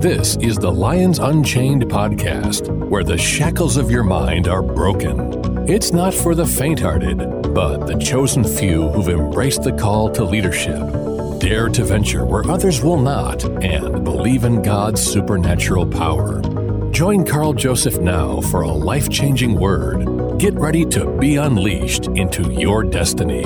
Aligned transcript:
This 0.00 0.36
is 0.42 0.56
the 0.56 0.70
Lions 0.70 1.18
Unchained 1.18 1.84
podcast, 1.84 2.68
where 2.90 3.02
the 3.02 3.16
shackles 3.16 3.78
of 3.78 3.90
your 3.90 4.02
mind 4.02 4.46
are 4.46 4.60
broken. 4.60 5.66
It's 5.66 5.90
not 5.90 6.12
for 6.12 6.34
the 6.34 6.46
faint 6.46 6.80
hearted, 6.80 7.16
but 7.54 7.86
the 7.86 7.98
chosen 7.98 8.44
few 8.44 8.88
who've 8.88 9.08
embraced 9.08 9.62
the 9.62 9.72
call 9.72 10.10
to 10.10 10.22
leadership, 10.22 10.78
dare 11.40 11.70
to 11.70 11.82
venture 11.82 12.26
where 12.26 12.46
others 12.46 12.82
will 12.82 13.00
not, 13.00 13.42
and 13.64 14.04
believe 14.04 14.44
in 14.44 14.60
God's 14.60 15.02
supernatural 15.02 15.86
power. 15.86 16.42
Join 16.90 17.24
Carl 17.24 17.54
Joseph 17.54 17.98
now 17.98 18.42
for 18.42 18.60
a 18.60 18.70
life 18.70 19.08
changing 19.08 19.58
word. 19.58 20.38
Get 20.38 20.52
ready 20.54 20.84
to 20.86 21.06
be 21.18 21.36
unleashed 21.36 22.08
into 22.08 22.52
your 22.52 22.84
destiny. 22.84 23.44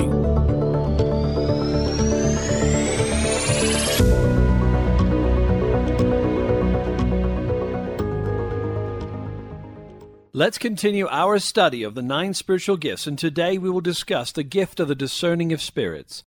Let's 10.41 10.57
continue 10.57 11.07
our 11.07 11.37
study 11.37 11.83
of 11.83 11.93
the 11.93 12.01
nine 12.01 12.33
spiritual 12.33 12.75
gifts, 12.75 13.05
and 13.05 13.15
today 13.15 13.59
we 13.59 13.69
will 13.69 13.79
discuss 13.79 14.31
the 14.31 14.41
gift 14.41 14.79
of 14.79 14.87
the 14.87 14.95
discerning 14.95 15.53
of 15.53 15.61
spirits. 15.61 16.23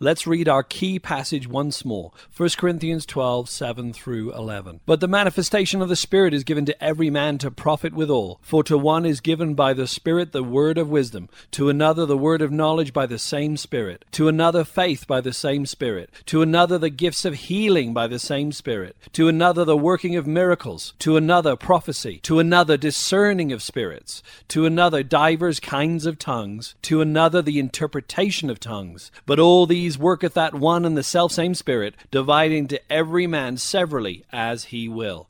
Let's 0.00 0.26
read 0.26 0.48
our 0.48 0.64
key 0.64 0.98
passage 0.98 1.46
once 1.46 1.84
more 1.84 2.10
1 2.36 2.48
Corinthians 2.58 3.06
12, 3.06 3.48
7 3.48 3.92
through 3.92 4.34
11. 4.34 4.80
But 4.86 4.98
the 4.98 5.06
manifestation 5.06 5.80
of 5.80 5.88
the 5.88 5.94
Spirit 5.94 6.34
is 6.34 6.42
given 6.42 6.64
to 6.64 6.84
every 6.84 7.10
man 7.10 7.38
to 7.38 7.50
profit 7.52 7.94
withal. 7.94 8.40
For 8.42 8.64
to 8.64 8.76
one 8.76 9.06
is 9.06 9.20
given 9.20 9.54
by 9.54 9.72
the 9.72 9.86
Spirit 9.86 10.32
the 10.32 10.42
word 10.42 10.78
of 10.78 10.90
wisdom, 10.90 11.28
to 11.52 11.68
another 11.68 12.06
the 12.06 12.18
word 12.18 12.42
of 12.42 12.50
knowledge 12.50 12.92
by 12.92 13.06
the 13.06 13.20
same 13.20 13.56
Spirit, 13.56 14.04
to 14.10 14.26
another 14.26 14.64
faith 14.64 15.06
by 15.06 15.20
the 15.20 15.32
same 15.32 15.64
Spirit, 15.64 16.10
to 16.26 16.42
another 16.42 16.76
the 16.76 16.90
gifts 16.90 17.24
of 17.24 17.34
healing 17.34 17.94
by 17.94 18.08
the 18.08 18.18
same 18.18 18.50
Spirit, 18.50 18.96
to 19.12 19.28
another 19.28 19.64
the 19.64 19.76
working 19.76 20.16
of 20.16 20.26
miracles, 20.26 20.94
to 20.98 21.16
another 21.16 21.54
prophecy, 21.54 22.18
to 22.24 22.40
another 22.40 22.76
discerning 22.76 23.52
of 23.52 23.62
spirits, 23.62 24.24
to 24.48 24.66
another 24.66 25.04
divers 25.04 25.60
kinds 25.60 26.04
of 26.04 26.18
tongues, 26.18 26.74
to 26.82 27.00
another 27.00 27.40
the 27.40 27.60
interpretation 27.60 28.50
of 28.50 28.58
tongues. 28.58 29.12
But 29.24 29.38
all 29.38 29.66
these 29.66 29.84
worketh 29.98 30.34
that 30.34 30.54
one 30.54 30.84
and 30.84 30.96
the 30.96 31.02
selfsame 31.02 31.54
Spirit, 31.54 31.94
dividing 32.10 32.68
to 32.68 32.92
every 32.92 33.26
man 33.26 33.56
severally 33.56 34.24
as 34.32 34.64
he 34.64 34.88
will. 34.88 35.28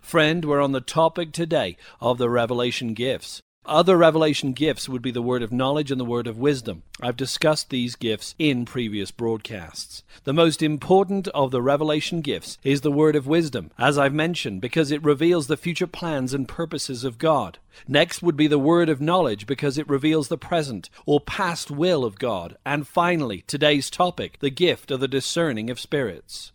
Friend, 0.00 0.44
we're 0.44 0.62
on 0.62 0.72
the 0.72 0.80
topic 0.80 1.32
today 1.32 1.76
of 2.00 2.18
the 2.18 2.30
revelation 2.30 2.94
gifts. 2.94 3.42
Other 3.68 3.96
revelation 3.96 4.52
gifts 4.52 4.88
would 4.88 5.02
be 5.02 5.10
the 5.10 5.20
word 5.20 5.42
of 5.42 5.50
knowledge 5.50 5.90
and 5.90 6.00
the 6.00 6.04
word 6.04 6.28
of 6.28 6.38
wisdom. 6.38 6.84
I've 7.00 7.16
discussed 7.16 7.68
these 7.68 7.96
gifts 7.96 8.36
in 8.38 8.64
previous 8.64 9.10
broadcasts. 9.10 10.04
The 10.22 10.32
most 10.32 10.62
important 10.62 11.26
of 11.28 11.50
the 11.50 11.60
revelation 11.60 12.20
gifts 12.20 12.58
is 12.62 12.82
the 12.82 12.92
word 12.92 13.16
of 13.16 13.26
wisdom, 13.26 13.72
as 13.76 13.98
I've 13.98 14.14
mentioned, 14.14 14.60
because 14.60 14.92
it 14.92 15.02
reveals 15.02 15.48
the 15.48 15.56
future 15.56 15.88
plans 15.88 16.32
and 16.32 16.46
purposes 16.46 17.02
of 17.02 17.18
God. 17.18 17.58
Next 17.88 18.22
would 18.22 18.36
be 18.36 18.46
the 18.46 18.56
word 18.56 18.88
of 18.88 19.00
knowledge 19.00 19.48
because 19.48 19.78
it 19.78 19.88
reveals 19.88 20.28
the 20.28 20.38
present 20.38 20.88
or 21.04 21.18
past 21.18 21.68
will 21.68 22.04
of 22.04 22.20
God. 22.20 22.56
And 22.64 22.86
finally, 22.86 23.42
today's 23.48 23.90
topic, 23.90 24.38
the 24.38 24.50
gift 24.50 24.92
of 24.92 25.00
the 25.00 25.08
discerning 25.08 25.70
of 25.70 25.80
spirits. 25.80 26.52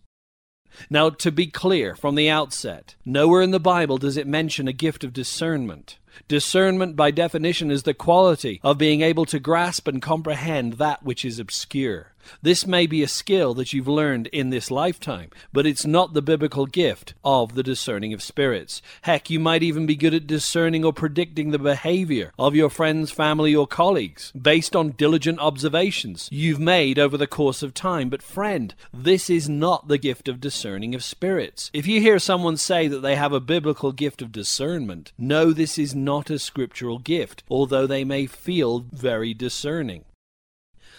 Now, 0.89 1.09
to 1.09 1.31
be 1.31 1.47
clear 1.47 1.95
from 1.95 2.15
the 2.15 2.29
outset, 2.29 2.95
nowhere 3.03 3.41
in 3.41 3.51
the 3.51 3.59
Bible 3.59 3.97
does 3.97 4.15
it 4.15 4.25
mention 4.25 4.69
a 4.69 4.73
gift 4.73 5.03
of 5.03 5.11
discernment. 5.11 5.97
Discernment, 6.27 6.95
by 6.95 7.11
definition, 7.11 7.71
is 7.71 7.83
the 7.83 7.93
quality 7.93 8.59
of 8.63 8.77
being 8.77 9.01
able 9.01 9.25
to 9.25 9.39
grasp 9.39 9.87
and 9.87 10.01
comprehend 10.01 10.73
that 10.73 11.03
which 11.03 11.25
is 11.25 11.39
obscure. 11.39 12.10
This 12.41 12.65
may 12.65 12.87
be 12.87 13.03
a 13.03 13.07
skill 13.07 13.53
that 13.55 13.73
you've 13.73 13.87
learned 13.87 14.27
in 14.27 14.49
this 14.49 14.71
lifetime, 14.71 15.29
but 15.53 15.65
it's 15.65 15.85
not 15.85 16.13
the 16.13 16.21
biblical 16.21 16.65
gift 16.65 17.13
of 17.23 17.55
the 17.55 17.63
discerning 17.63 18.13
of 18.13 18.21
spirits. 18.23 18.81
Heck, 19.03 19.29
you 19.29 19.39
might 19.39 19.63
even 19.63 19.85
be 19.85 19.95
good 19.95 20.13
at 20.13 20.27
discerning 20.27 20.85
or 20.85 20.93
predicting 20.93 21.51
the 21.51 21.59
behavior 21.59 22.31
of 22.37 22.55
your 22.55 22.69
friends, 22.69 23.11
family, 23.11 23.55
or 23.55 23.67
colleagues 23.67 24.31
based 24.31 24.75
on 24.75 24.91
diligent 24.91 25.39
observations 25.39 26.29
you've 26.31 26.59
made 26.59 26.99
over 26.99 27.17
the 27.17 27.27
course 27.27 27.63
of 27.63 27.73
time. 27.73 28.09
But, 28.09 28.21
friend, 28.21 28.73
this 28.93 29.29
is 29.29 29.49
not 29.49 29.87
the 29.87 29.97
gift 29.97 30.27
of 30.27 30.41
discerning 30.41 30.95
of 30.95 31.03
spirits. 31.03 31.69
If 31.73 31.87
you 31.87 32.01
hear 32.01 32.19
someone 32.19 32.57
say 32.57 32.87
that 32.87 32.99
they 32.99 33.15
have 33.15 33.33
a 33.33 33.39
biblical 33.39 33.91
gift 33.91 34.21
of 34.21 34.31
discernment, 34.31 35.11
know 35.17 35.51
this 35.51 35.77
is 35.77 35.95
not 35.95 36.29
a 36.29 36.39
scriptural 36.39 36.99
gift, 36.99 37.43
although 37.49 37.87
they 37.87 38.03
may 38.03 38.25
feel 38.25 38.79
very 38.91 39.33
discerning. 39.33 40.05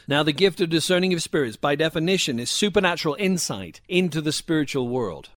Now, 0.08 0.22
the 0.22 0.32
gift 0.32 0.60
of 0.60 0.70
discerning 0.70 1.12
of 1.14 1.22
spirits, 1.22 1.56
by 1.56 1.74
definition, 1.74 2.40
is 2.40 2.50
supernatural 2.50 3.16
insight 3.18 3.80
into 3.88 4.20
the 4.20 4.32
spiritual 4.32 4.88
world. 4.88 5.30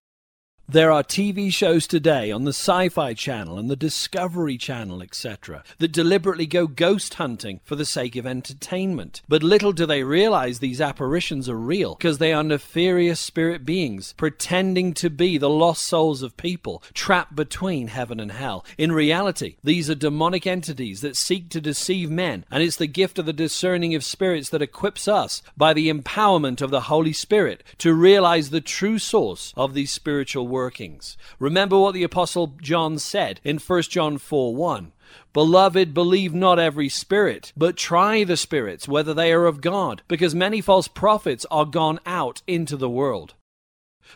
There 0.68 0.90
are 0.90 1.04
TV 1.04 1.52
shows 1.52 1.86
today 1.86 2.32
on 2.32 2.42
the 2.42 2.52
Sci 2.52 2.88
Fi 2.88 3.14
Channel 3.14 3.56
and 3.56 3.70
the 3.70 3.76
Discovery 3.76 4.58
Channel, 4.58 5.00
etc., 5.00 5.62
that 5.78 5.92
deliberately 5.92 6.44
go 6.44 6.66
ghost 6.66 7.14
hunting 7.14 7.60
for 7.62 7.76
the 7.76 7.84
sake 7.84 8.16
of 8.16 8.26
entertainment. 8.26 9.22
But 9.28 9.44
little 9.44 9.70
do 9.70 9.86
they 9.86 10.02
realize 10.02 10.58
these 10.58 10.80
apparitions 10.80 11.48
are 11.48 11.56
real, 11.56 11.94
because 11.94 12.18
they 12.18 12.32
are 12.32 12.42
nefarious 12.42 13.20
spirit 13.20 13.64
beings 13.64 14.12
pretending 14.16 14.92
to 14.94 15.08
be 15.08 15.38
the 15.38 15.48
lost 15.48 15.84
souls 15.84 16.20
of 16.22 16.36
people 16.36 16.82
trapped 16.92 17.36
between 17.36 17.86
heaven 17.86 18.18
and 18.18 18.32
hell. 18.32 18.64
In 18.76 18.90
reality, 18.90 19.58
these 19.62 19.88
are 19.88 19.94
demonic 19.94 20.48
entities 20.48 21.00
that 21.00 21.16
seek 21.16 21.48
to 21.50 21.60
deceive 21.60 22.10
men, 22.10 22.44
and 22.50 22.60
it's 22.60 22.76
the 22.76 22.88
gift 22.88 23.20
of 23.20 23.26
the 23.26 23.32
discerning 23.32 23.94
of 23.94 24.02
spirits 24.02 24.48
that 24.48 24.62
equips 24.62 25.06
us 25.06 25.42
by 25.56 25.72
the 25.72 25.88
empowerment 25.88 26.60
of 26.60 26.72
the 26.72 26.82
Holy 26.82 27.12
Spirit 27.12 27.62
to 27.78 27.94
realize 27.94 28.50
the 28.50 28.60
true 28.60 28.98
source 28.98 29.54
of 29.56 29.72
these 29.72 29.92
spiritual 29.92 30.55
workings. 30.56 31.18
Remember 31.38 31.78
what 31.78 31.92
the 31.92 32.02
Apostle 32.02 32.54
John 32.62 32.98
said 32.98 33.40
in 33.44 33.58
1 33.58 33.82
John 33.82 34.16
4 34.16 34.56
1. 34.56 34.92
Beloved, 35.34 35.92
believe 35.92 36.34
not 36.34 36.58
every 36.58 36.88
spirit, 36.88 37.52
but 37.54 37.76
try 37.76 38.24
the 38.24 38.38
spirits, 38.38 38.88
whether 38.88 39.12
they 39.12 39.32
are 39.32 39.44
of 39.44 39.60
God, 39.60 40.00
because 40.08 40.34
many 40.34 40.62
false 40.62 40.88
prophets 40.88 41.44
are 41.50 41.66
gone 41.66 42.00
out 42.06 42.40
into 42.46 42.76
the 42.76 42.88
world. 42.88 43.34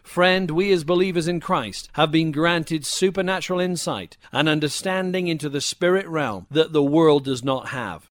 Friend, 0.02 0.50
we 0.50 0.72
as 0.72 0.82
believers 0.82 1.28
in 1.28 1.40
Christ 1.40 1.90
have 1.92 2.10
been 2.10 2.32
granted 2.32 2.86
supernatural 2.86 3.60
insight 3.60 4.16
and 4.32 4.48
understanding 4.48 5.28
into 5.28 5.48
the 5.48 5.60
spirit 5.60 6.08
realm 6.08 6.46
that 6.50 6.72
the 6.72 6.82
world 6.82 7.24
does 7.24 7.44
not 7.44 7.68
have. 7.68 8.09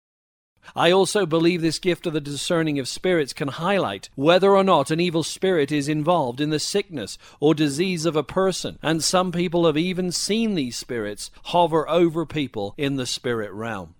I 0.75 0.91
also 0.91 1.25
believe 1.25 1.61
this 1.61 1.79
gift 1.79 2.05
of 2.05 2.13
the 2.13 2.21
discerning 2.21 2.79
of 2.79 2.87
spirits 2.87 3.33
can 3.33 3.47
highlight 3.47 4.09
whether 4.15 4.55
or 4.55 4.63
not 4.63 4.91
an 4.91 4.99
evil 4.99 5.23
spirit 5.23 5.71
is 5.71 5.87
involved 5.87 6.41
in 6.41 6.49
the 6.49 6.59
sickness 6.59 7.17
or 7.39 7.53
disease 7.53 8.05
of 8.05 8.15
a 8.15 8.23
person, 8.23 8.79
and 8.81 9.03
some 9.03 9.31
people 9.31 9.65
have 9.65 9.77
even 9.77 10.11
seen 10.11 10.55
these 10.55 10.77
spirits 10.77 11.31
hover 11.45 11.87
over 11.89 12.25
people 12.25 12.73
in 12.77 12.95
the 12.95 13.05
spirit 13.05 13.51
realm. 13.51 13.95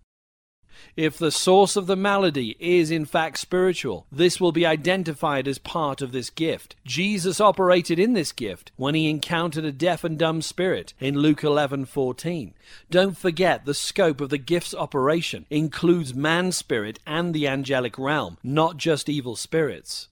If 0.96 1.18
the 1.18 1.32
source 1.32 1.76
of 1.76 1.88
the 1.88 1.96
malady 1.96 2.56
is 2.60 2.92
in 2.92 3.06
fact 3.06 3.40
spiritual, 3.40 4.06
this 4.12 4.40
will 4.40 4.52
be 4.52 4.66
identified 4.66 5.48
as 5.48 5.58
part 5.58 6.02
of 6.02 6.12
this 6.12 6.30
gift. 6.30 6.76
Jesus 6.86 7.40
operated 7.40 8.00
in 8.00 8.14
this 8.14 8.32
gift 8.32 8.72
when 8.76 8.96
he 8.96 9.10
encountered 9.10 9.66
a 9.66 9.72
deaf 9.72 10.04
and 10.04 10.18
dumb 10.18 10.42
spirit 10.42 10.94
in 11.00 11.16
Luke 11.20 11.44
11:14. 11.44 12.54
Don't 12.90 13.18
forget 13.18 13.66
the 13.66 13.74
scope 13.74 14.22
of 14.22 14.30
the 14.30 14.38
gift's 14.38 14.76
operation 14.76 15.46
includes 15.50 16.14
man's 16.14 16.58
spirit 16.58 17.00
and 17.06 17.34
the 17.34 17.48
angelic 17.48 17.98
realm, 17.98 18.38
not 18.44 18.78
just 18.78 19.10
evil 19.10 19.36
spirits. 19.36 20.08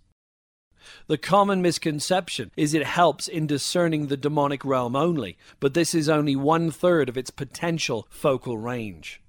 The 1.07 1.17
common 1.17 1.61
misconception 1.61 2.51
is 2.55 2.73
it 2.73 2.85
helps 2.85 3.27
in 3.27 3.45
discerning 3.45 4.07
the 4.07 4.17
demonic 4.17 4.63
realm 4.63 4.95
only, 4.95 5.37
but 5.59 5.73
this 5.73 5.93
is 5.93 6.07
only 6.07 6.35
one 6.35 6.71
third 6.71 7.09
of 7.09 7.17
its 7.17 7.29
potential 7.29 8.07
focal 8.09 8.57
range. 8.57 9.21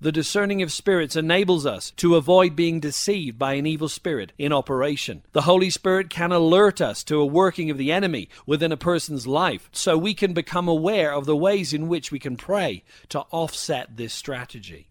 The 0.00 0.12
discerning 0.12 0.62
of 0.62 0.70
spirits 0.70 1.16
enables 1.16 1.66
us 1.66 1.90
to 1.96 2.14
avoid 2.14 2.54
being 2.54 2.78
deceived 2.78 3.36
by 3.36 3.54
an 3.54 3.66
evil 3.66 3.88
spirit 3.88 4.32
in 4.38 4.52
operation. 4.52 5.22
The 5.32 5.42
Holy 5.42 5.70
Spirit 5.70 6.08
can 6.08 6.30
alert 6.30 6.80
us 6.80 7.02
to 7.04 7.20
a 7.20 7.26
working 7.26 7.68
of 7.68 7.78
the 7.78 7.90
enemy 7.90 8.28
within 8.46 8.70
a 8.70 8.76
person's 8.76 9.26
life 9.26 9.68
so 9.72 9.98
we 9.98 10.14
can 10.14 10.34
become 10.34 10.68
aware 10.68 11.12
of 11.12 11.26
the 11.26 11.36
ways 11.36 11.72
in 11.72 11.88
which 11.88 12.12
we 12.12 12.20
can 12.20 12.36
pray 12.36 12.84
to 13.08 13.20
offset 13.32 13.96
this 13.96 14.14
strategy. 14.14 14.87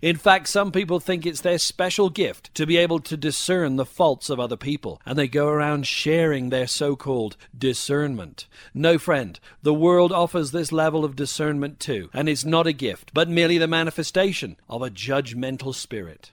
In 0.00 0.16
fact, 0.16 0.48
some 0.48 0.72
people 0.72 1.00
think 1.00 1.26
it's 1.26 1.40
their 1.40 1.58
special 1.58 2.08
gift 2.08 2.54
to 2.54 2.66
be 2.66 2.76
able 2.76 3.00
to 3.00 3.16
discern 3.16 3.76
the 3.76 3.84
faults 3.84 4.30
of 4.30 4.38
other 4.38 4.56
people, 4.56 5.00
and 5.04 5.18
they 5.18 5.28
go 5.28 5.48
around 5.48 5.86
sharing 5.86 6.48
their 6.48 6.66
so 6.66 6.96
called 6.96 7.36
discernment. 7.56 8.46
No, 8.72 8.98
friend, 8.98 9.38
the 9.62 9.74
world 9.74 10.12
offers 10.12 10.50
this 10.50 10.72
level 10.72 11.04
of 11.04 11.16
discernment 11.16 11.80
too, 11.80 12.10
and 12.12 12.28
it's 12.28 12.44
not 12.44 12.66
a 12.66 12.72
gift, 12.72 13.12
but 13.12 13.28
merely 13.28 13.58
the 13.58 13.66
manifestation 13.66 14.56
of 14.68 14.82
a 14.82 14.90
judgmental 14.90 15.74
spirit. 15.74 16.32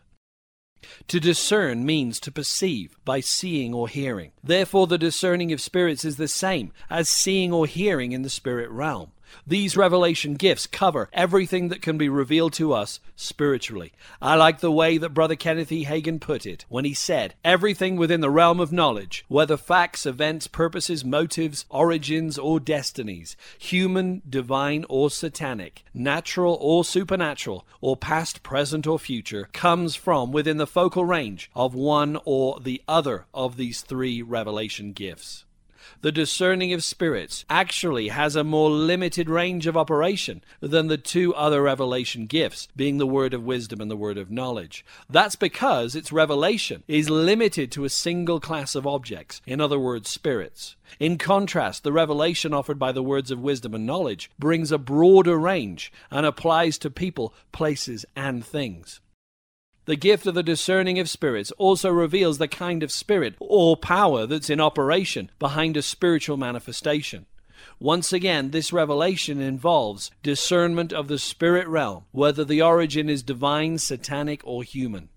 To 1.10 1.20
discern 1.20 1.86
means 1.86 2.20
to 2.22 2.32
perceive 2.32 2.98
by 3.04 3.20
seeing 3.20 3.74
or 3.74 3.90
hearing. 3.90 4.32
Therefore, 4.44 4.88
the 4.88 4.98
discerning 4.98 5.52
of 5.52 5.60
spirits 5.60 6.06
is 6.06 6.16
the 6.18 6.28
same 6.28 6.72
as 6.90 7.10
seeing 7.10 7.52
or 7.52 7.66
hearing 7.66 8.14
in 8.14 8.22
the 8.22 8.30
spirit 8.30 8.70
realm. 8.70 9.12
These 9.46 9.78
revelation 9.78 10.36
gifts 10.36 10.68
cover 10.68 11.10
everything 11.14 11.70
that 11.70 11.82
can 11.82 11.98
be 11.98 12.10
revealed 12.10 12.54
to 12.54 12.74
us 12.74 13.00
spiritually. 13.16 13.94
I 14.22 14.36
like 14.36 14.60
the 14.60 14.72
way 14.72 14.98
that 14.98 15.14
Brother 15.14 15.36
Kenneth 15.36 15.72
E. 15.72 15.86
Hagin 15.86 16.20
put 16.20 16.46
it 16.46 16.66
when 16.70 16.86
he 16.86 16.94
said, 16.94 17.36
Everything 17.44 17.96
within 17.96 18.22
the 18.22 18.30
realm 18.30 18.60
of 18.60 18.72
knowledge, 18.72 19.26
whether 19.28 19.58
facts, 19.58 20.06
events, 20.06 20.48
purposes, 20.48 21.04
motives, 21.04 21.66
origins, 21.70 22.38
or 22.38 22.60
destinies, 22.60 23.36
human, 23.58 24.22
divine, 24.28 24.86
or 24.90 25.10
satanic, 25.10 25.84
natural 25.94 26.58
or 26.62 26.84
supernatural, 26.84 27.66
or 27.82 27.98
past, 27.98 28.44
present, 28.44 28.88
or 28.88 29.00
future, 29.00 29.50
comes 29.54 29.96
from 29.96 30.32
within 30.32 30.58
the 30.58 30.68
focal 30.68 31.06
range 31.06 31.50
of 31.56 31.74
one 31.76 32.18
or 32.26 32.60
the 32.60 32.82
other 32.88 33.26
of 33.34 33.58
these 33.58 33.82
three 33.82 34.22
revelation 34.22 34.94
gifts 34.94 35.46
the 36.02 36.12
discerning 36.12 36.74
of 36.74 36.84
spirits 36.84 37.46
actually 37.50 38.10
has 38.10 38.36
a 38.36 38.44
more 38.44 38.70
limited 38.70 39.30
range 39.30 39.68
of 39.68 39.78
operation 39.78 40.44
than 40.60 40.88
the 40.88 40.98
two 40.98 41.34
other 41.36 41.62
revelation 41.62 42.26
gifts, 42.26 42.68
being 42.76 42.98
the 42.98 43.08
word 43.08 43.34
of 43.34 43.44
wisdom 43.44 43.82
and 43.82 43.90
the 43.90 43.98
word 43.98 44.18
of 44.18 44.32
knowledge. 44.32 44.86
That's 45.10 45.36
because 45.36 45.96
its 45.96 46.12
revelation 46.12 46.84
is 46.88 47.10
limited 47.10 47.72
to 47.74 47.86
a 47.86 47.90
single 47.90 48.40
class 48.40 48.76
of 48.76 48.88
objects, 48.88 49.42
in 49.46 49.60
other 49.62 49.80
words, 49.80 50.10
spirits. 50.10 50.76
In 51.00 51.18
contrast, 51.18 51.84
the 51.84 51.94
revelation 51.94 52.54
offered 52.54 52.80
by 52.80 52.92
the 52.92 53.04
words 53.04 53.32
of 53.32 53.40
wisdom 53.40 53.74
and 53.74 53.86
knowledge 53.86 54.32
brings 54.40 54.72
a 54.72 54.78
broader 54.78 55.38
range 55.38 55.92
and 56.10 56.26
applies 56.26 56.78
to 56.80 56.90
people, 56.90 57.34
places, 57.52 58.06
and 58.16 58.46
things. 58.46 59.00
The 59.90 59.96
gift 59.96 60.28
of 60.28 60.36
the 60.36 60.44
discerning 60.44 61.00
of 61.00 61.10
spirits 61.10 61.50
also 61.54 61.90
reveals 61.90 62.38
the 62.38 62.48
kind 62.48 62.84
of 62.84 62.92
spirit 62.92 63.34
or 63.40 63.76
power 63.76 64.28
that's 64.28 64.52
in 64.52 64.62
operation 64.62 65.32
behind 65.40 65.76
a 65.76 65.82
spiritual 65.82 66.38
manifestation. 66.38 67.26
Once 67.80 68.14
again, 68.14 68.52
this 68.52 68.72
revelation 68.72 69.42
involves 69.42 70.12
discernment 70.22 70.94
of 70.94 71.08
the 71.08 71.18
spirit 71.18 71.68
realm, 71.68 72.04
whether 72.12 72.46
the 72.46 72.62
origin 72.62 73.10
is 73.10 73.24
divine, 73.24 73.80
satanic, 73.80 74.42
or 74.44 74.62
human. 74.62 75.10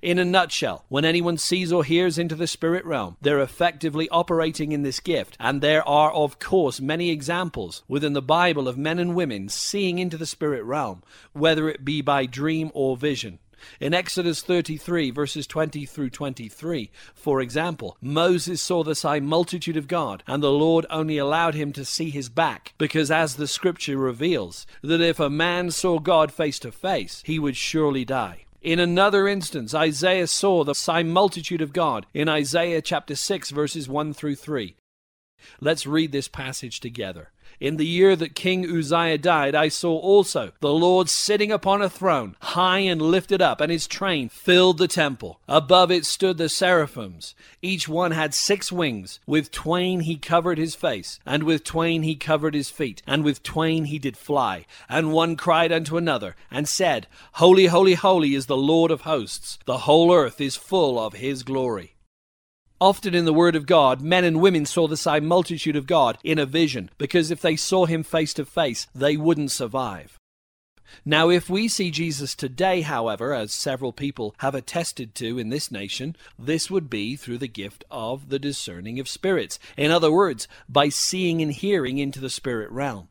In 0.00 0.18
a 0.18 0.24
nutshell, 0.24 0.86
when 0.88 1.04
anyone 1.04 1.36
sees 1.36 1.70
or 1.70 1.84
hears 1.84 2.16
into 2.16 2.34
the 2.34 2.46
spirit 2.46 2.84
realm, 2.86 3.18
they're 3.20 3.40
effectively 3.42 4.08
operating 4.08 4.72
in 4.72 4.84
this 4.84 5.00
gift, 5.00 5.36
and 5.38 5.60
there 5.60 5.86
are, 5.86 6.10
of 6.12 6.38
course, 6.38 6.80
many 6.80 7.10
examples 7.10 7.82
within 7.88 8.14
the 8.14 8.22
Bible 8.22 8.68
of 8.68 8.78
men 8.78 8.98
and 8.98 9.14
women 9.14 9.50
seeing 9.50 9.98
into 9.98 10.16
the 10.16 10.24
spirit 10.24 10.64
realm, 10.64 11.02
whether 11.34 11.68
it 11.68 11.84
be 11.84 12.00
by 12.00 12.24
dream 12.24 12.70
or 12.72 12.96
vision. 12.96 13.38
In 13.80 13.94
Exodus 13.94 14.42
33, 14.42 15.10
verses 15.10 15.46
20 15.46 15.86
through 15.86 16.10
23, 16.10 16.90
for 17.14 17.40
example, 17.40 17.96
Moses 18.00 18.60
saw 18.60 18.82
the 18.82 18.94
similitude 18.94 19.76
of 19.76 19.88
God, 19.88 20.22
and 20.26 20.42
the 20.42 20.50
Lord 20.50 20.86
only 20.90 21.18
allowed 21.18 21.54
him 21.54 21.72
to 21.72 21.84
see 21.84 22.10
his 22.10 22.28
back, 22.28 22.74
because 22.78 23.10
as 23.10 23.36
the 23.36 23.46
scripture 23.46 23.96
reveals, 23.96 24.66
that 24.82 25.00
if 25.00 25.20
a 25.20 25.30
man 25.30 25.70
saw 25.70 25.98
God 25.98 26.32
face 26.32 26.58
to 26.60 26.72
face, 26.72 27.22
he 27.24 27.38
would 27.38 27.56
surely 27.56 28.04
die. 28.04 28.44
In 28.62 28.80
another 28.80 29.28
instance, 29.28 29.74
Isaiah 29.74 30.26
saw 30.26 30.64
the 30.64 30.74
similitude 30.74 31.60
of 31.60 31.72
God 31.72 32.06
in 32.12 32.28
Isaiah 32.28 32.82
chapter 32.82 33.14
6, 33.14 33.50
verses 33.50 33.88
1 33.88 34.12
through 34.12 34.34
3. 34.36 34.74
Let's 35.60 35.86
read 35.86 36.10
this 36.10 36.28
passage 36.28 36.80
together. 36.80 37.30
In 37.58 37.78
the 37.78 37.86
year 37.86 38.14
that 38.16 38.34
King 38.34 38.66
Uzziah 38.66 39.16
died, 39.16 39.54
I 39.54 39.68
saw 39.68 39.96
also 39.96 40.52
the 40.60 40.72
Lord 40.72 41.08
sitting 41.08 41.50
upon 41.50 41.80
a 41.80 41.88
throne, 41.88 42.36
high 42.40 42.80
and 42.80 43.00
lifted 43.00 43.40
up, 43.40 43.62
and 43.62 43.72
his 43.72 43.86
train 43.86 44.28
filled 44.28 44.76
the 44.76 44.88
temple. 44.88 45.40
Above 45.48 45.90
it 45.90 46.04
stood 46.04 46.36
the 46.36 46.50
seraphims. 46.50 47.34
Each 47.62 47.88
one 47.88 48.10
had 48.10 48.34
six 48.34 48.70
wings. 48.70 49.20
With 49.26 49.50
twain 49.50 50.00
he 50.00 50.16
covered 50.16 50.58
his 50.58 50.74
face, 50.74 51.18
and 51.24 51.44
with 51.44 51.64
twain 51.64 52.02
he 52.02 52.14
covered 52.14 52.54
his 52.54 52.68
feet, 52.68 53.02
and 53.06 53.24
with 53.24 53.42
twain 53.42 53.86
he 53.86 53.98
did 53.98 54.18
fly. 54.18 54.66
And 54.88 55.12
one 55.12 55.36
cried 55.36 55.72
unto 55.72 55.96
another, 55.96 56.36
and 56.50 56.68
said, 56.68 57.06
Holy, 57.34 57.66
holy, 57.66 57.94
holy 57.94 58.34
is 58.34 58.46
the 58.46 58.56
Lord 58.56 58.90
of 58.90 59.02
hosts. 59.02 59.58
The 59.64 59.78
whole 59.78 60.12
earth 60.12 60.40
is 60.40 60.56
full 60.56 60.98
of 60.98 61.14
his 61.14 61.42
glory. 61.42 61.95
Often 62.80 63.14
in 63.14 63.24
the 63.24 63.32
Word 63.32 63.56
of 63.56 63.64
God, 63.64 64.02
men 64.02 64.22
and 64.22 64.38
women 64.38 64.66
saw 64.66 64.86
the 64.86 64.98
similitude 64.98 65.76
of 65.76 65.86
God 65.86 66.18
in 66.22 66.38
a 66.38 66.44
vision, 66.44 66.90
because 66.98 67.30
if 67.30 67.40
they 67.40 67.56
saw 67.56 67.86
him 67.86 68.02
face 68.02 68.34
to 68.34 68.44
face, 68.44 68.86
they 68.94 69.16
wouldn't 69.16 69.50
survive. 69.50 70.18
Now, 71.02 71.30
if 71.30 71.48
we 71.48 71.68
see 71.68 71.90
Jesus 71.90 72.34
today, 72.34 72.82
however, 72.82 73.32
as 73.32 73.54
several 73.54 73.92
people 73.92 74.34
have 74.38 74.54
attested 74.54 75.14
to 75.16 75.38
in 75.38 75.48
this 75.48 75.70
nation, 75.70 76.16
this 76.38 76.70
would 76.70 76.90
be 76.90 77.16
through 77.16 77.38
the 77.38 77.48
gift 77.48 77.82
of 77.90 78.28
the 78.28 78.38
discerning 78.38 79.00
of 79.00 79.08
spirits. 79.08 79.58
In 79.78 79.90
other 79.90 80.12
words, 80.12 80.46
by 80.68 80.90
seeing 80.90 81.40
and 81.40 81.52
hearing 81.52 81.96
into 81.96 82.20
the 82.20 82.30
spirit 82.30 82.70
realm. 82.70 83.08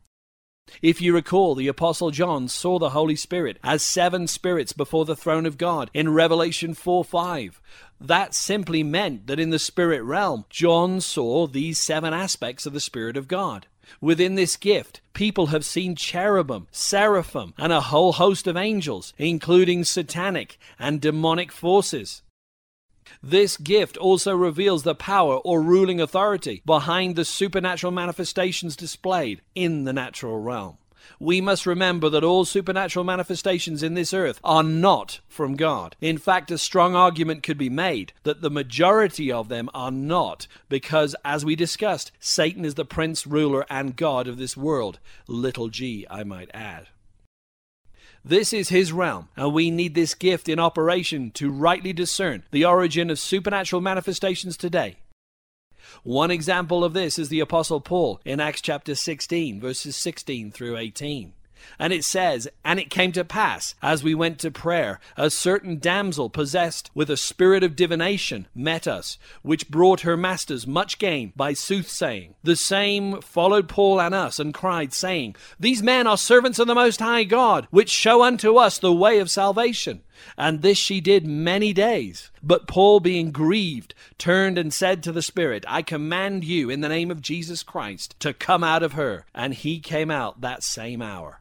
If 0.82 1.00
you 1.00 1.14
recall, 1.14 1.54
the 1.54 1.68
Apostle 1.68 2.10
John 2.10 2.48
saw 2.48 2.78
the 2.78 2.90
Holy 2.90 3.14
Spirit 3.14 3.58
as 3.62 3.84
seven 3.84 4.26
spirits 4.26 4.72
before 4.72 5.04
the 5.04 5.14
throne 5.14 5.46
of 5.46 5.58
God 5.58 5.90
in 5.94 6.12
Revelation 6.12 6.74
4 6.74 7.04
5. 7.04 7.60
That 8.00 8.34
simply 8.34 8.82
meant 8.82 9.26
that 9.26 9.40
in 9.40 9.50
the 9.50 9.58
spirit 9.58 10.02
realm, 10.02 10.44
John 10.50 11.00
saw 11.00 11.46
these 11.46 11.80
seven 11.80 12.12
aspects 12.12 12.66
of 12.66 12.72
the 12.72 12.80
Spirit 12.80 13.16
of 13.16 13.28
God. 13.28 13.66
Within 14.00 14.34
this 14.34 14.56
gift, 14.56 15.00
people 15.14 15.46
have 15.46 15.64
seen 15.64 15.94
cherubim, 15.94 16.66
seraphim, 16.70 17.54
and 17.56 17.72
a 17.72 17.80
whole 17.80 18.12
host 18.12 18.46
of 18.46 18.56
angels, 18.56 19.12
including 19.16 19.84
satanic 19.84 20.58
and 20.78 21.00
demonic 21.00 21.52
forces. 21.52 22.22
This 23.22 23.56
gift 23.56 23.96
also 23.96 24.34
reveals 24.34 24.82
the 24.82 24.94
power 24.94 25.36
or 25.36 25.62
ruling 25.62 26.00
authority 26.00 26.62
behind 26.66 27.16
the 27.16 27.24
supernatural 27.24 27.92
manifestations 27.92 28.76
displayed 28.76 29.40
in 29.54 29.84
the 29.84 29.92
natural 29.92 30.38
realm. 30.40 30.78
We 31.18 31.40
must 31.40 31.66
remember 31.66 32.08
that 32.10 32.24
all 32.24 32.44
supernatural 32.44 33.04
manifestations 33.04 33.82
in 33.82 33.94
this 33.94 34.12
earth 34.12 34.40
are 34.42 34.62
not 34.62 35.20
from 35.28 35.56
God. 35.56 35.96
In 36.00 36.18
fact, 36.18 36.50
a 36.50 36.58
strong 36.58 36.94
argument 36.94 37.42
could 37.42 37.58
be 37.58 37.70
made 37.70 38.12
that 38.22 38.42
the 38.42 38.50
majority 38.50 39.30
of 39.30 39.48
them 39.48 39.70
are 39.74 39.90
not, 39.90 40.46
because, 40.68 41.14
as 41.24 41.44
we 41.44 41.56
discussed, 41.56 42.12
Satan 42.20 42.64
is 42.64 42.74
the 42.74 42.84
prince, 42.84 43.26
ruler, 43.26 43.64
and 43.70 43.96
God 43.96 44.28
of 44.28 44.38
this 44.38 44.56
world. 44.56 44.98
Little 45.26 45.68
g, 45.68 46.06
I 46.10 46.24
might 46.24 46.50
add. 46.52 46.88
This 48.24 48.52
is 48.52 48.70
his 48.70 48.92
realm, 48.92 49.28
and 49.36 49.52
we 49.52 49.70
need 49.70 49.94
this 49.94 50.14
gift 50.14 50.48
in 50.48 50.58
operation 50.58 51.30
to 51.32 51.48
rightly 51.48 51.92
discern 51.92 52.42
the 52.50 52.64
origin 52.64 53.08
of 53.08 53.20
supernatural 53.20 53.80
manifestations 53.80 54.56
today. 54.56 54.96
One 56.02 56.30
example 56.30 56.84
of 56.84 56.92
this 56.92 57.18
is 57.18 57.28
the 57.28 57.40
Apostle 57.40 57.80
Paul 57.80 58.20
in 58.24 58.40
Acts 58.40 58.60
chapter 58.60 58.94
16, 58.94 59.60
verses 59.60 59.96
16 59.96 60.50
through 60.50 60.76
18. 60.76 61.32
And 61.78 61.92
it 61.92 62.04
says, 62.04 62.48
And 62.64 62.78
it 62.78 62.90
came 62.90 63.12
to 63.12 63.24
pass, 63.24 63.74
as 63.82 64.02
we 64.02 64.14
went 64.14 64.38
to 64.40 64.50
prayer, 64.50 65.00
a 65.16 65.30
certain 65.30 65.78
damsel 65.78 66.30
possessed 66.30 66.90
with 66.94 67.10
a 67.10 67.16
spirit 67.16 67.62
of 67.62 67.76
divination 67.76 68.46
met 68.54 68.86
us, 68.86 69.18
which 69.42 69.68
brought 69.68 70.00
her 70.00 70.16
masters 70.16 70.66
much 70.66 70.98
gain 70.98 71.32
by 71.36 71.52
soothsaying. 71.52 72.34
The 72.42 72.56
same 72.56 73.20
followed 73.20 73.68
Paul 73.68 74.00
and 74.00 74.14
us, 74.14 74.38
and 74.38 74.54
cried, 74.54 74.92
saying, 74.92 75.36
These 75.58 75.82
men 75.82 76.06
are 76.06 76.18
servants 76.18 76.58
of 76.58 76.66
the 76.66 76.74
Most 76.74 77.00
High 77.00 77.24
God, 77.24 77.66
which 77.70 77.90
show 77.90 78.22
unto 78.22 78.56
us 78.56 78.78
the 78.78 78.92
way 78.92 79.18
of 79.18 79.30
salvation. 79.30 80.02
And 80.36 80.62
this 80.62 80.78
she 80.78 81.00
did 81.00 81.26
many 81.26 81.72
days. 81.72 82.30
But 82.42 82.66
Paul, 82.66 83.00
being 83.00 83.30
grieved, 83.30 83.94
turned 84.18 84.58
and 84.58 84.72
said 84.72 85.02
to 85.02 85.12
the 85.12 85.22
Spirit, 85.22 85.64
I 85.68 85.82
command 85.82 86.44
you 86.44 86.70
in 86.70 86.80
the 86.80 86.88
name 86.88 87.10
of 87.10 87.22
Jesus 87.22 87.62
Christ 87.62 88.14
to 88.20 88.32
come 88.32 88.64
out 88.64 88.82
of 88.82 88.92
her. 88.92 89.24
And 89.34 89.54
he 89.54 89.80
came 89.80 90.10
out 90.10 90.40
that 90.40 90.62
same 90.62 91.02
hour. 91.02 91.40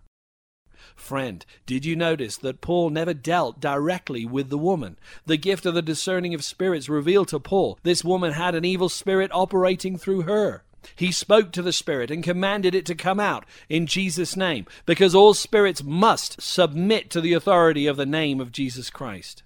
Friend, 0.96 1.46
did 1.66 1.84
you 1.86 1.96
notice 1.96 2.38
that 2.38 2.62
Paul 2.62 2.90
never 2.90 3.14
dealt 3.14 3.60
directly 3.60 4.26
with 4.26 4.50
the 4.50 4.58
woman? 4.58 4.98
The 5.26 5.38
gift 5.38 5.66
of 5.66 5.74
the 5.74 5.82
discerning 5.82 6.34
of 6.34 6.44
spirits 6.44 6.88
revealed 6.88 7.28
to 7.30 7.40
Paul 7.40 7.78
this 7.84 8.04
woman 8.04 8.32
had 8.32 8.56
an 8.56 8.66
evil 8.66 8.90
spirit 8.90 9.30
operating 9.34 9.98
through 9.98 10.22
her. 10.22 10.64
He 10.96 11.12
spoke 11.12 11.52
to 11.54 11.62
the 11.62 11.74
spirit 11.74 12.12
and 12.12 12.24
commanded 12.24 12.76
it 12.76 12.86
to 12.88 12.96
come 12.96 13.20
out 13.20 13.46
in 13.70 13.88
Jesus' 13.88 14.36
name, 14.36 14.66
because 14.86 15.16
all 15.16 15.34
spirits 15.34 15.84
must 15.84 16.42
submit 16.42 17.10
to 17.12 17.22
the 17.22 17.34
authority 17.34 17.88
of 17.88 17.98
the 17.98 18.06
name 18.06 18.40
of 18.40 18.52
Jesus 18.52 18.90
Christ. 18.90 19.44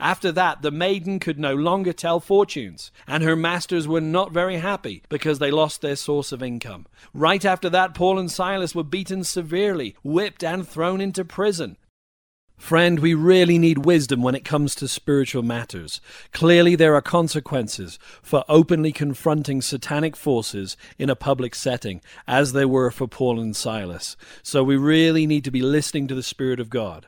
After 0.00 0.32
that, 0.32 0.62
the 0.62 0.70
maiden 0.70 1.18
could 1.18 1.38
no 1.38 1.54
longer 1.54 1.92
tell 1.92 2.20
fortunes, 2.20 2.90
and 3.06 3.22
her 3.22 3.36
masters 3.36 3.86
were 3.86 4.00
not 4.00 4.32
very 4.32 4.56
happy 4.56 5.02
because 5.10 5.38
they 5.38 5.50
lost 5.50 5.82
their 5.82 5.96
source 5.96 6.32
of 6.32 6.42
income. 6.42 6.86
Right 7.12 7.44
after 7.44 7.68
that, 7.68 7.94
Paul 7.94 8.18
and 8.18 8.30
Silas 8.30 8.74
were 8.74 8.82
beaten 8.82 9.24
severely, 9.24 9.94
whipped, 10.02 10.42
and 10.42 10.66
thrown 10.66 11.02
into 11.02 11.22
prison. 11.22 11.76
Friend, 12.60 13.00
we 13.00 13.14
really 13.14 13.58
need 13.58 13.86
wisdom 13.86 14.22
when 14.22 14.34
it 14.34 14.44
comes 14.44 14.74
to 14.76 14.86
spiritual 14.86 15.42
matters. 15.42 16.00
Clearly, 16.30 16.76
there 16.76 16.94
are 16.94 17.00
consequences 17.00 17.98
for 18.22 18.44
openly 18.48 18.92
confronting 18.92 19.62
satanic 19.62 20.14
forces 20.14 20.76
in 20.98 21.10
a 21.10 21.16
public 21.16 21.54
setting, 21.54 22.02
as 22.28 22.52
there 22.52 22.68
were 22.68 22.90
for 22.90 23.08
Paul 23.08 23.40
and 23.40 23.56
Silas. 23.56 24.14
So 24.42 24.62
we 24.62 24.76
really 24.76 25.26
need 25.26 25.42
to 25.44 25.50
be 25.50 25.62
listening 25.62 26.06
to 26.08 26.14
the 26.14 26.22
Spirit 26.22 26.60
of 26.60 26.70
God. 26.70 27.06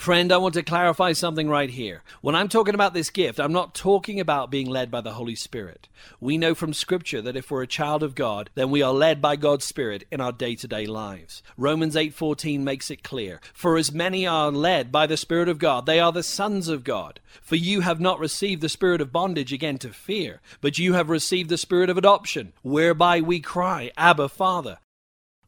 Friend, 0.00 0.32
I 0.32 0.38
want 0.38 0.54
to 0.54 0.62
clarify 0.62 1.12
something 1.12 1.50
right 1.50 1.68
here. 1.68 2.02
When 2.22 2.34
I'm 2.34 2.48
talking 2.48 2.74
about 2.74 2.94
this 2.94 3.10
gift, 3.10 3.38
I'm 3.38 3.52
not 3.52 3.74
talking 3.74 4.18
about 4.18 4.50
being 4.50 4.66
led 4.66 4.90
by 4.90 5.02
the 5.02 5.12
Holy 5.12 5.34
Spirit. 5.34 5.88
We 6.18 6.38
know 6.38 6.54
from 6.54 6.72
Scripture 6.72 7.20
that 7.20 7.36
if 7.36 7.50
we're 7.50 7.64
a 7.64 7.66
child 7.66 8.02
of 8.02 8.14
God, 8.14 8.48
then 8.54 8.70
we 8.70 8.80
are 8.80 8.94
led 8.94 9.20
by 9.20 9.36
God's 9.36 9.66
Spirit 9.66 10.04
in 10.10 10.18
our 10.18 10.32
day-to-day 10.32 10.86
lives. 10.86 11.42
Romans 11.58 11.96
8:14 11.96 12.64
makes 12.64 12.90
it 12.90 13.02
clear, 13.02 13.42
"For 13.52 13.76
as 13.76 13.92
many 13.92 14.26
are 14.26 14.50
led 14.50 14.90
by 14.90 15.06
the 15.06 15.18
Spirit 15.18 15.50
of 15.50 15.58
God, 15.58 15.84
they 15.84 16.00
are 16.00 16.12
the 16.12 16.22
sons 16.22 16.68
of 16.68 16.82
God. 16.82 17.20
For 17.42 17.56
you 17.56 17.82
have 17.82 18.00
not 18.00 18.18
received 18.18 18.62
the 18.62 18.70
spirit 18.70 19.02
of 19.02 19.12
bondage 19.12 19.52
again 19.52 19.76
to 19.80 19.92
fear, 19.92 20.40
but 20.62 20.78
you 20.78 20.94
have 20.94 21.10
received 21.10 21.50
the 21.50 21.58
spirit 21.58 21.90
of 21.90 21.98
adoption, 21.98 22.54
whereby 22.62 23.20
we 23.20 23.38
cry, 23.38 23.90
Abba, 23.98 24.30
Father." 24.30 24.78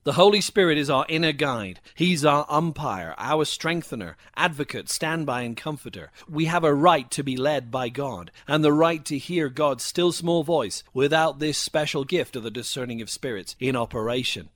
The 0.05 0.15
Holy 0.15 0.41
Spirit 0.41 0.79
is 0.79 0.91
our 0.91 1.07
inner 1.09 1.31
guide. 1.31 1.79
He's 1.95 2.25
our 2.25 2.45
umpire, 2.49 3.15
our 3.19 3.45
strengthener, 3.45 4.17
advocate, 4.37 4.89
standby, 4.91 5.43
and 5.43 5.57
comforter. 5.57 6.11
We 6.29 6.47
have 6.47 6.65
a 6.65 6.75
right 6.75 7.09
to 7.13 7.23
be 7.23 7.37
led 7.37 7.71
by 7.71 7.89
God 7.89 8.33
and 8.49 8.65
the 8.65 8.73
right 8.73 9.05
to 9.05 9.17
hear 9.17 9.49
God's 9.49 9.85
still 9.85 10.11
small 10.11 10.43
voice 10.43 10.83
without 10.93 11.39
this 11.39 11.57
special 11.57 12.03
gift 12.03 12.35
of 12.35 12.43
the 12.43 12.51
discerning 12.51 13.01
of 13.01 13.11
spirits 13.11 13.55
in 13.61 13.77
operation. 13.77 14.49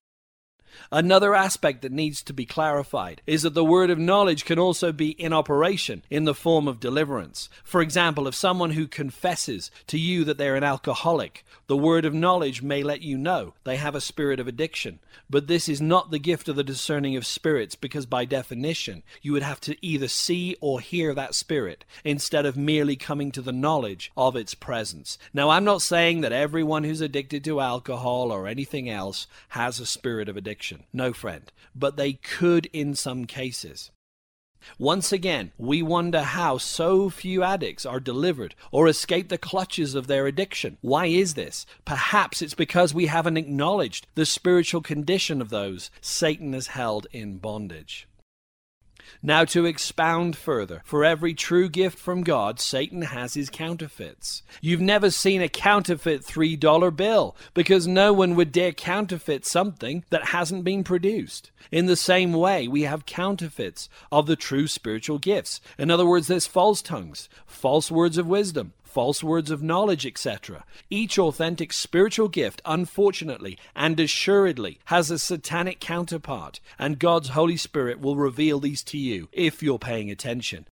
Another 0.92 1.34
aspect 1.34 1.82
that 1.82 1.92
needs 1.92 2.22
to 2.22 2.32
be 2.32 2.46
clarified 2.46 3.22
is 3.26 3.42
that 3.42 3.54
the 3.54 3.64
word 3.64 3.90
of 3.90 3.98
knowledge 3.98 4.44
can 4.44 4.58
also 4.58 4.92
be 4.92 5.10
in 5.10 5.32
operation 5.32 6.02
in 6.10 6.24
the 6.24 6.34
form 6.34 6.68
of 6.68 6.80
deliverance. 6.80 7.48
For 7.64 7.80
example, 7.80 8.26
if 8.26 8.34
someone 8.34 8.70
who 8.70 8.86
confesses 8.86 9.70
to 9.88 9.98
you 9.98 10.24
that 10.24 10.38
they're 10.38 10.56
an 10.56 10.64
alcoholic, 10.64 11.44
the 11.66 11.76
word 11.76 12.04
of 12.04 12.14
knowledge 12.14 12.62
may 12.62 12.82
let 12.82 13.02
you 13.02 13.18
know 13.18 13.54
they 13.64 13.76
have 13.76 13.94
a 13.94 14.00
spirit 14.00 14.38
of 14.38 14.46
addiction. 14.46 15.00
But 15.28 15.48
this 15.48 15.68
is 15.68 15.80
not 15.80 16.10
the 16.10 16.18
gift 16.18 16.48
of 16.48 16.56
the 16.56 16.62
discerning 16.62 17.16
of 17.16 17.26
spirits 17.26 17.74
because, 17.74 18.06
by 18.06 18.24
definition, 18.24 19.02
you 19.22 19.32
would 19.32 19.42
have 19.42 19.60
to 19.62 19.76
either 19.84 20.06
see 20.06 20.56
or 20.60 20.80
hear 20.80 21.14
that 21.14 21.34
spirit 21.34 21.84
instead 22.04 22.46
of 22.46 22.56
merely 22.56 22.94
coming 22.94 23.32
to 23.32 23.42
the 23.42 23.52
knowledge 23.52 24.12
of 24.16 24.36
its 24.36 24.54
presence. 24.54 25.18
Now, 25.34 25.50
I'm 25.50 25.64
not 25.64 25.82
saying 25.82 26.20
that 26.20 26.32
everyone 26.32 26.84
who's 26.84 27.00
addicted 27.00 27.42
to 27.44 27.60
alcohol 27.60 28.30
or 28.30 28.46
anything 28.46 28.88
else 28.88 29.26
has 29.48 29.80
a 29.80 29.86
spirit 29.86 30.28
of 30.28 30.36
addiction 30.36 30.65
No, 30.92 31.12
friend. 31.12 31.50
But 31.74 31.96
they 31.96 32.14
could 32.14 32.66
in 32.72 32.94
some 32.94 33.24
cases. 33.24 33.90
Once 34.78 35.12
again, 35.12 35.52
we 35.58 35.82
wonder 35.82 36.22
how 36.22 36.58
so 36.58 37.08
few 37.08 37.42
addicts 37.42 37.86
are 37.86 38.00
delivered 38.00 38.54
or 38.72 38.88
escape 38.88 39.28
the 39.28 39.38
clutches 39.38 39.94
of 39.94 40.06
their 40.06 40.26
addiction. 40.26 40.76
Why 40.80 41.06
is 41.06 41.34
this? 41.34 41.66
Perhaps 41.84 42.42
it's 42.42 42.54
because 42.54 42.92
we 42.92 43.06
haven't 43.06 43.36
acknowledged 43.36 44.06
the 44.14 44.26
spiritual 44.26 44.80
condition 44.80 45.40
of 45.40 45.50
those 45.50 45.90
Satan 46.00 46.52
has 46.52 46.68
held 46.68 47.06
in 47.12 47.38
bondage. 47.38 48.08
Now, 49.22 49.44
to 49.46 49.66
expound 49.66 50.36
further, 50.36 50.82
for 50.84 51.04
every 51.04 51.34
true 51.34 51.68
gift 51.68 51.98
from 51.98 52.22
God, 52.22 52.60
Satan 52.60 53.02
has 53.02 53.34
his 53.34 53.50
counterfeits. 53.50 54.42
You've 54.60 54.80
never 54.80 55.10
seen 55.10 55.42
a 55.42 55.48
counterfeit 55.48 56.22
$3 56.22 56.96
bill 56.96 57.36
because 57.54 57.86
no 57.86 58.12
one 58.12 58.34
would 58.34 58.52
dare 58.52 58.72
counterfeit 58.72 59.46
something 59.46 60.04
that 60.10 60.28
hasn't 60.28 60.64
been 60.64 60.84
produced. 60.84 61.50
In 61.70 61.86
the 61.86 61.96
same 61.96 62.32
way, 62.32 62.68
we 62.68 62.82
have 62.82 63.06
counterfeits 63.06 63.88
of 64.12 64.26
the 64.26 64.36
true 64.36 64.66
spiritual 64.66 65.18
gifts. 65.18 65.60
In 65.78 65.90
other 65.90 66.06
words, 66.06 66.28
there's 66.28 66.46
false 66.46 66.82
tongues, 66.82 67.28
false 67.46 67.90
words 67.90 68.18
of 68.18 68.26
wisdom, 68.26 68.72
false 68.96 69.22
words 69.22 69.50
of 69.50 69.62
knowledge, 69.62 70.06
etc. 70.06 70.64
Each 70.88 71.18
authentic 71.18 71.70
spiritual 71.74 72.28
gift, 72.28 72.62
unfortunately 72.64 73.58
and 73.74 74.00
assuredly, 74.00 74.80
has 74.86 75.10
a 75.10 75.18
satanic 75.18 75.80
counterpart, 75.80 76.60
and 76.78 76.98
God's 76.98 77.28
Holy 77.28 77.58
Spirit 77.58 78.00
will 78.00 78.16
reveal 78.16 78.58
these 78.58 78.82
to 78.84 78.96
you 78.96 79.28
if 79.32 79.62
you're 79.62 79.78
paying 79.78 80.10
attention. 80.10 80.66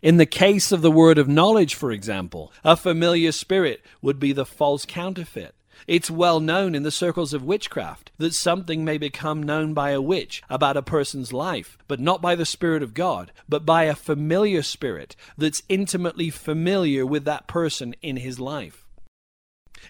In 0.00 0.16
the 0.16 0.26
case 0.26 0.70
of 0.70 0.80
the 0.80 0.92
word 0.92 1.18
of 1.18 1.26
knowledge, 1.26 1.74
for 1.74 1.90
example, 1.90 2.52
a 2.62 2.76
familiar 2.76 3.32
spirit 3.32 3.84
would 4.00 4.20
be 4.20 4.32
the 4.32 4.46
false 4.46 4.86
counterfeit. 4.86 5.56
It's 5.86 6.10
well 6.10 6.40
known 6.40 6.74
in 6.74 6.82
the 6.82 6.90
circles 6.90 7.32
of 7.32 7.44
witchcraft 7.44 8.10
that 8.18 8.34
something 8.34 8.84
may 8.84 8.98
become 8.98 9.42
known 9.42 9.74
by 9.74 9.90
a 9.90 10.00
witch 10.00 10.42
about 10.48 10.76
a 10.76 10.82
person's 10.82 11.32
life, 11.32 11.78
but 11.88 12.00
not 12.00 12.20
by 12.20 12.34
the 12.34 12.46
Spirit 12.46 12.82
of 12.82 12.94
God, 12.94 13.32
but 13.48 13.66
by 13.66 13.84
a 13.84 13.94
familiar 13.94 14.62
spirit 14.62 15.16
that's 15.36 15.62
intimately 15.68 16.30
familiar 16.30 17.06
with 17.06 17.24
that 17.24 17.46
person 17.46 17.94
in 18.02 18.16
his 18.16 18.38
life. 18.38 18.86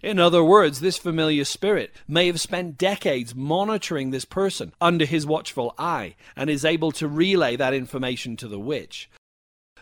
In 0.03 0.19
other 0.19 0.43
words, 0.43 0.81
this 0.81 0.97
familiar 0.97 1.45
spirit 1.45 1.93
may 2.09 2.27
have 2.29 2.41
spent 2.41 2.79
decades 2.79 3.35
monitoring 3.35 4.11
this 4.11 4.25
person 4.25 4.73
under 4.81 5.05
his 5.05 5.27
watchful 5.27 5.75
eye 5.79 6.15
and 6.37 6.49
is 6.49 6.65
able 6.65 6.93
to 6.93 7.09
relay 7.09 7.57
that 7.57 7.75
information 7.75 8.37
to 8.37 8.49
the 8.49 8.61
witch. 8.61 9.11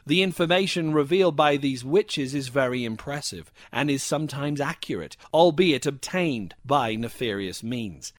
The 0.08 0.22
information 0.22 0.94
revealed 0.94 1.36
by 1.36 1.58
these 1.58 1.84
witches 1.84 2.34
is 2.34 2.48
very 2.48 2.82
impressive 2.82 3.52
and 3.70 3.90
is 3.90 4.02
sometimes 4.02 4.58
accurate, 4.58 5.18
albeit 5.34 5.84
obtained 5.84 6.54
by 6.64 6.94
nefarious 6.94 7.62
means. 7.62 8.14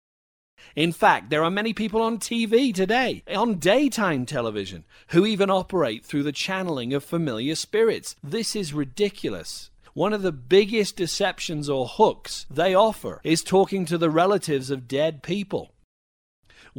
In 0.75 0.91
fact, 0.91 1.31
there 1.31 1.43
are 1.43 1.49
many 1.49 1.73
people 1.73 2.03
on 2.03 2.19
TV 2.19 2.71
today, 2.71 3.23
on 3.27 3.55
daytime 3.55 4.27
television, 4.27 4.83
who 5.07 5.25
even 5.25 5.49
operate 5.49 6.05
through 6.05 6.21
the 6.21 6.31
channeling 6.31 6.93
of 6.93 7.03
familiar 7.03 7.55
spirits. 7.55 8.15
This 8.23 8.55
is 8.55 8.71
ridiculous. 8.71 9.71
One 9.95 10.13
of 10.13 10.21
the 10.21 10.31
biggest 10.31 10.95
deceptions 10.95 11.71
or 11.71 11.87
hooks 11.87 12.45
they 12.51 12.75
offer 12.75 13.19
is 13.23 13.41
talking 13.41 13.85
to 13.85 13.97
the 13.97 14.11
relatives 14.11 14.69
of 14.69 14.87
dead 14.87 15.23
people. 15.23 15.71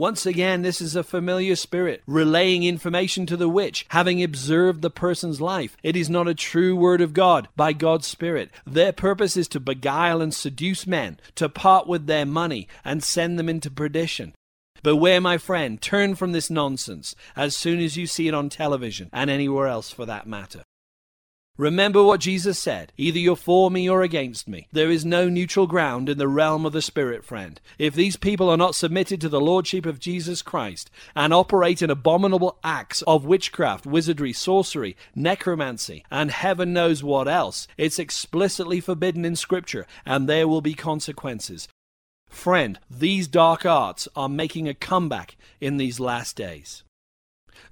Once 0.01 0.25
again, 0.25 0.63
this 0.63 0.81
is 0.81 0.97
a 0.97 1.05
familiar 1.05 1.55
spirit, 1.55 2.03
relaying 2.07 2.63
information 2.63 3.27
to 3.27 3.37
the 3.37 3.51
witch, 3.51 3.85
having 3.91 4.23
observed 4.23 4.81
the 4.81 4.89
person's 4.89 5.43
life. 5.43 5.77
It 5.83 5.95
is 5.95 6.09
not 6.09 6.27
a 6.27 6.35
true 6.35 6.75
word 6.75 7.03
of 7.03 7.13
God 7.13 7.49
by 7.55 7.75
God's 7.75 8.07
Spirit. 8.07 8.51
Their 8.67 8.95
purpose 8.95 9.37
is 9.37 9.47
to 9.49 9.61
beguile 9.61 10.23
and 10.23 10.33
seduce 10.33 10.87
men, 10.87 11.21
to 11.35 11.51
part 11.51 11.87
with 11.87 12.07
their 12.07 12.25
money 12.25 12.67
and 12.83 13.05
send 13.05 13.39
them 13.39 13.51
into 13.51 13.71
perdition. 13.71 14.33
Beware, 14.83 15.21
my 15.21 15.37
friend, 15.37 15.79
turn 15.83 16.15
from 16.15 16.33
this 16.33 16.49
nonsense 16.49 17.15
as 17.37 17.55
soon 17.55 17.79
as 17.79 17.99
you 17.99 18.07
see 18.07 18.27
it 18.27 18.33
on 18.33 18.49
television 18.49 19.11
and 19.13 19.29
anywhere 19.29 19.67
else 19.67 19.91
for 19.91 20.07
that 20.07 20.27
matter. 20.27 20.63
Remember 21.61 22.03
what 22.03 22.21
Jesus 22.21 22.59
said 22.59 22.91
either 22.97 23.19
you're 23.19 23.37
for 23.37 23.71
me 23.71 23.87
or 23.87 24.01
against 24.01 24.49
me. 24.49 24.67
There 24.73 24.91
is 24.91 25.05
no 25.05 25.29
neutral 25.29 25.67
ground 25.67 26.09
in 26.09 26.17
the 26.17 26.27
realm 26.27 26.65
of 26.65 26.73
the 26.73 26.81
Spirit, 26.81 27.23
friend. 27.23 27.61
If 27.79 27.93
these 27.93 28.17
people 28.17 28.49
are 28.49 28.57
not 28.57 28.75
submitted 28.75 29.21
to 29.21 29.29
the 29.29 29.43
Lordship 29.43 29.85
of 29.85 30.01
Jesus 30.01 30.41
Christ 30.41 30.91
and 31.15 31.35
operate 31.35 31.83
in 31.83 31.91
abominable 31.91 32.57
acts 32.65 33.03
of 33.03 33.27
witchcraft, 33.27 33.85
wizardry, 33.85 34.33
sorcery, 34.33 34.97
necromancy, 35.15 36.03
and 36.11 36.31
heaven 36.31 36.73
knows 36.73 37.05
what 37.05 37.29
else, 37.29 37.69
it's 37.77 37.99
explicitly 37.99 38.81
forbidden 38.81 39.27
in 39.27 39.37
Scripture, 39.37 39.87
and 40.07 40.27
there 40.27 40.49
will 40.49 40.63
be 40.63 40.73
consequences. 40.73 41.69
Friend, 42.31 42.79
these 42.91 43.29
dark 43.29 43.67
arts 43.67 44.09
are 44.17 44.31
making 44.31 44.67
a 44.67 44.73
comeback 44.73 45.37
in 45.61 45.77
these 45.77 46.01
last 46.01 46.37
days. 46.37 46.85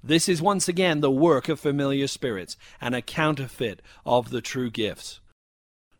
This 0.03 0.29
is 0.29 0.41
once 0.41 0.67
again 0.67 1.01
the 1.01 1.11
work 1.11 1.49
of 1.49 1.59
familiar 1.59 2.07
spirits 2.07 2.57
and 2.79 2.93
a 2.93 3.01
counterfeit 3.01 3.81
of 4.05 4.29
the 4.29 4.41
true 4.41 4.69
gifts. 4.69 5.19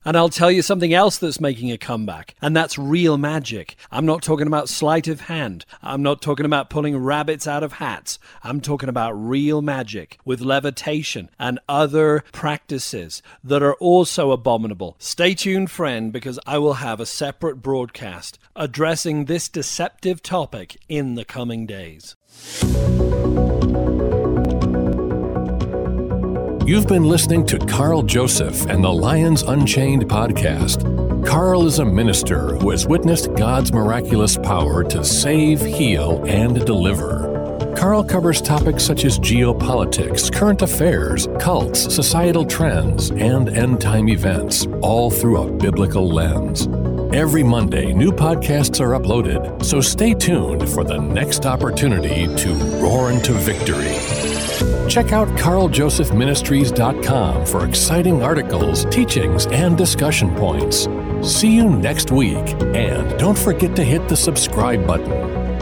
And 0.05 0.15
I'll 0.15 0.29
tell 0.29 0.49
you 0.49 0.61
something 0.61 0.93
else 0.93 1.17
that's 1.17 1.41
making 1.41 1.71
a 1.71 1.77
comeback, 1.77 2.33
and 2.41 2.55
that's 2.55 2.77
real 2.77 3.17
magic. 3.17 3.75
I'm 3.91 4.05
not 4.05 4.21
talking 4.21 4.47
about 4.47 4.69
sleight 4.69 5.09
of 5.09 5.21
hand. 5.21 5.65
I'm 5.83 6.01
not 6.01 6.21
talking 6.21 6.45
about 6.45 6.69
pulling 6.69 6.95
rabbits 6.95 7.45
out 7.47 7.63
of 7.63 7.73
hats. 7.73 8.17
I'm 8.41 8.61
talking 8.61 8.87
about 8.87 9.11
real 9.11 9.61
magic 9.61 10.17
with 10.23 10.39
levitation 10.39 11.29
and 11.37 11.59
other 11.67 12.23
practices 12.31 13.21
that 13.43 13.61
are 13.61 13.75
also 13.75 14.31
abominable. 14.31 14.95
Stay 14.99 15.33
tuned, 15.33 15.69
friend, 15.69 16.13
because 16.13 16.39
I 16.47 16.59
will 16.59 16.75
have 16.75 17.01
a 17.01 17.05
separate 17.05 17.57
broadcast 17.57 18.39
addressing 18.55 19.25
this 19.25 19.49
deceptive 19.49 20.23
topic 20.23 20.77
in 20.87 21.15
the 21.15 21.25
coming 21.25 21.65
days. 21.65 22.15
You've 26.69 26.85
been 26.85 27.05
listening 27.05 27.47
to 27.47 27.57
Carl 27.57 28.03
Joseph 28.03 28.67
and 28.67 28.83
the 28.83 28.93
Lions 28.93 29.41
Unchained 29.41 30.07
podcast. 30.07 31.25
Carl 31.25 31.65
is 31.65 31.79
a 31.79 31.83
minister 31.83 32.55
who 32.57 32.69
has 32.69 32.85
witnessed 32.85 33.33
God's 33.33 33.73
miraculous 33.73 34.37
power 34.37 34.83
to 34.83 35.03
save, 35.03 35.61
heal, 35.61 36.23
and 36.27 36.63
deliver. 36.67 37.73
Carl 37.75 38.03
covers 38.03 38.39
topics 38.39 38.83
such 38.83 39.03
as 39.03 39.17
geopolitics, 39.17 40.31
current 40.31 40.61
affairs, 40.61 41.27
cults, 41.39 41.91
societal 41.91 42.45
trends, 42.45 43.09
and 43.09 43.49
end 43.49 43.81
time 43.81 44.07
events, 44.07 44.67
all 44.83 45.09
through 45.09 45.41
a 45.41 45.51
biblical 45.51 46.07
lens. 46.07 46.67
Every 47.15 47.41
Monday, 47.41 47.93
new 47.93 48.11
podcasts 48.11 48.79
are 48.79 48.91
uploaded, 48.91 49.65
so 49.65 49.81
stay 49.81 50.13
tuned 50.13 50.69
for 50.69 50.83
the 50.83 50.99
next 50.99 51.47
opportunity 51.47 52.27
to 52.35 52.53
roar 52.79 53.09
into 53.09 53.33
victory. 53.33 54.18
Check 54.89 55.13
out 55.13 55.27
carljosephministries.com 55.37 57.45
for 57.45 57.65
exciting 57.67 58.23
articles, 58.23 58.85
teachings, 58.85 59.45
and 59.47 59.77
discussion 59.77 60.33
points. 60.33 60.87
See 61.21 61.55
you 61.55 61.69
next 61.69 62.09
week, 62.09 62.55
and 62.73 63.19
don't 63.19 63.37
forget 63.37 63.75
to 63.75 63.83
hit 63.83 64.09
the 64.09 64.17
subscribe 64.17 64.87
button. 64.87 65.58